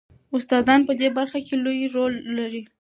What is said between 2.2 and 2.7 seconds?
لري.